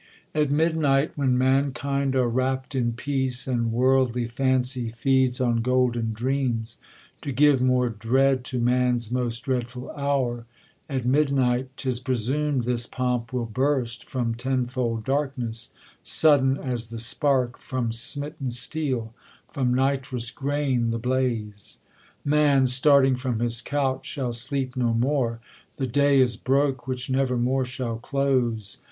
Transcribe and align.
AT 0.33 0.49
midnight, 0.49 1.11
when 1.15 1.37
mankind 1.37 2.15
are 2.15 2.27
wrap'd 2.27 2.73
in 2.73 2.91
peace, 2.93 3.45
And 3.45 3.71
worldly 3.71 4.27
fancy 4.27 4.89
feeds 4.89 5.39
on 5.39 5.57
golden 5.61 6.11
dreams; 6.11 6.77
To 7.21 7.31
give 7.31 7.61
more 7.61 7.87
dread 7.89 8.43
to 8.45 8.59
man's 8.59 9.11
most 9.11 9.41
dreadful 9.41 9.91
hour; 9.91 10.47
At 10.89 11.05
midnight, 11.05 11.69
'tis 11.77 11.99
presum'd, 11.99 12.63
this 12.63 12.87
pomp 12.87 13.31
will 13.31 13.45
burst 13.45 14.03
From 14.03 14.33
tenfold 14.33 15.05
darkness; 15.05 15.69
sudden 16.01 16.57
as 16.57 16.89
the 16.89 16.97
spark 16.97 17.59
yrom 17.59 17.93
smitten 17.93 18.49
steel; 18.49 19.13
from 19.49 19.71
nitrous 19.71 20.31
grain 20.31 20.89
the 20.89 20.97
blaze. 20.97 21.77
Man, 22.25 22.65
starting 22.65 23.15
from 23.15 23.39
his 23.39 23.61
couch, 23.61 24.07
shall 24.07 24.33
sleep 24.33 24.75
no 24.75 24.95
more! 24.95 25.41
The 25.77 25.85
day 25.85 26.19
is 26.19 26.37
broke 26.37 26.87
which 26.87 27.07
never 27.07 27.37
more 27.37 27.65
shall 27.65 27.97
close! 27.97 28.79